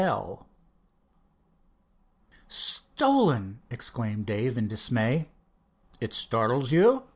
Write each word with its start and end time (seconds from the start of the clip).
exclaimed 3.69 4.25
Dave, 4.25 4.57
in 4.57 4.67
dismay. 4.67 5.27
"It 5.99 6.11
startles 6.11 6.71
you?" 6.71 7.03